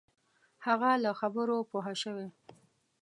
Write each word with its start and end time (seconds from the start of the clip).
هغه 0.65 0.91
له 1.03 1.11
خبرو 1.19 1.57
پوه 1.69 1.91
شوی. 2.01 2.27